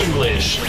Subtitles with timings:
[0.00, 0.60] English.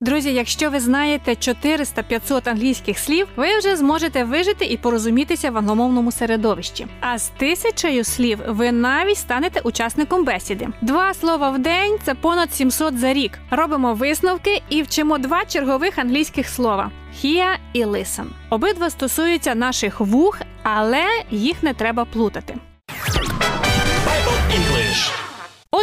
[0.00, 6.12] Друзі, якщо ви знаєте 400-500 англійських слів, ви вже зможете вижити і порозумітися в англомовному
[6.12, 6.86] середовищі.
[7.00, 10.68] А з тисячею слів ви навіть станете учасником бесіди.
[10.82, 13.38] Два слова в день це понад 700 за рік.
[13.50, 16.90] Робимо висновки і вчимо два чергових англійських слова:
[17.24, 18.26] hear і listen.
[18.50, 22.54] Обидва стосуються наших вух, але їх не треба плутати.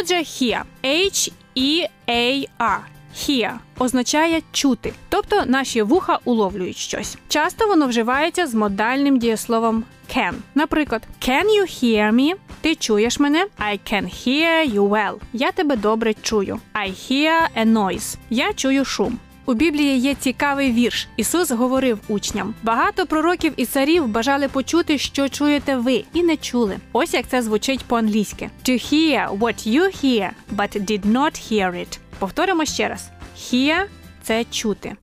[0.02, 2.78] Отже, hear– H-E-A-R.
[3.16, 7.16] Hear означає чути, тобто наші вуха уловлюють щось.
[7.28, 9.84] Часто воно вживається з модальним дієсловом
[10.16, 10.32] can.
[10.54, 12.34] Наприклад, Can you hear me?
[12.60, 13.46] Ти чуєш мене?
[13.58, 15.14] I can hear you well.
[15.32, 16.60] Я тебе добре чую.
[16.74, 18.16] I hear a noise.
[18.30, 19.18] Я чую шум.
[19.52, 21.08] У Біблії є цікавий вірш.
[21.16, 26.76] Ісус говорив учням: багато пророків і царів бажали почути, що чуєте ви, і не чули.
[26.92, 31.98] Ось як це звучить по-англійськи: To hear what you hear, but did not hear it.
[32.18, 33.84] Повторимо ще раз: Hear–
[34.22, 34.96] це чути.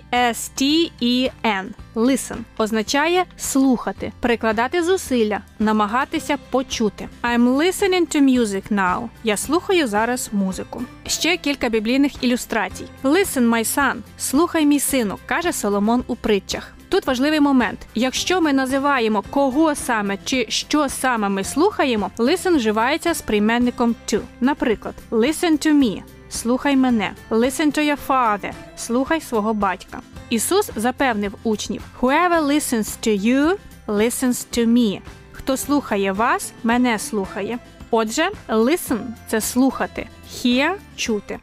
[1.94, 7.08] Listen означає слухати, прикладати зусилля, намагатися почути.
[7.22, 9.08] I'm listening to music now.
[9.24, 10.82] Я слухаю зараз музику.
[11.06, 12.84] Ще кілька біблійних ілюстрацій.
[13.04, 13.94] Listen, my son.
[14.18, 16.74] Слухай, мій сину, каже Соломон у притчах.
[16.88, 17.78] Тут важливий момент.
[17.94, 24.20] Якщо ми називаємо кого саме чи що саме ми слухаємо, listen вживається з прийменником to.
[24.40, 26.02] Наприклад, listen to me.
[26.30, 27.12] Слухай мене.
[27.30, 28.52] Listen to your father.
[28.76, 30.00] Слухай свого батька.
[30.30, 33.54] Ісус запевнив учнів: Whoever listens to you,
[33.86, 35.00] listens to me.
[35.32, 37.58] Хто слухає вас, мене слухає.
[37.90, 41.38] Отже, listen– це слухати, hear– чути.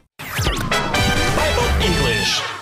[1.38, 2.55] Bible English.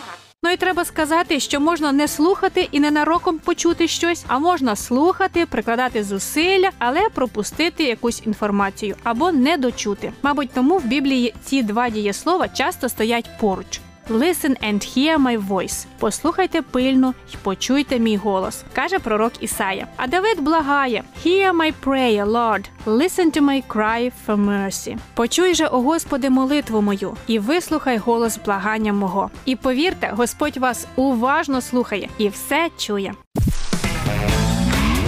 [0.55, 6.05] І треба сказати, що можна не слухати і ненароком почути щось, а можна слухати, прикладати
[6.05, 10.13] зусилля, але пропустити якусь інформацію або не дочути.
[10.23, 13.81] Мабуть, тому в Біблії ці два дієслова часто стоять поруч.
[14.09, 15.87] Listen and hear my voice.
[15.99, 19.87] Послухайте пильно й почуйте мій голос, каже пророк Ісая.
[19.97, 22.65] А Давид благає: Hear my prayer, Lord.
[22.87, 24.99] Listen to my cry for mercy.
[25.15, 29.31] Почуй же, о Господи, молитву мою, і вислухай голос благання мого.
[29.45, 33.15] І повірте, Господь вас уважно слухає і все чує.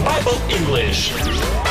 [0.06, 1.66] Bible English.